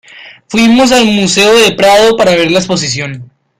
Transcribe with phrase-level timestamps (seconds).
[0.47, 3.29] Fuimos al Museo del Prado para ver la exposición.